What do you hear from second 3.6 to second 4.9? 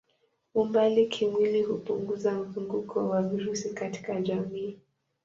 katika jamii.